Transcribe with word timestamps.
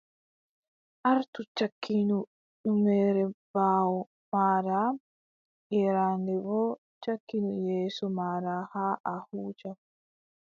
Artu 1.11 1.41
cakkinu 1.57 2.17
ƴummere 2.63 3.23
ɓaawo 3.53 3.99
maaɗa, 4.31 4.79
yeeraande 5.71 6.33
boo 6.45 6.69
cakkinu 7.03 7.49
yeeso 7.65 8.05
maaɗa 8.17 8.53
haa 8.73 8.95
a 9.13 9.15
huuca. 9.27 9.69